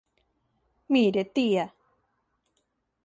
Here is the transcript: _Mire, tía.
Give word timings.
_Mire, 0.93 1.23
tía. 1.35 1.65